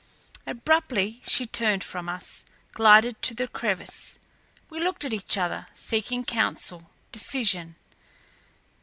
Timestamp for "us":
2.09-2.43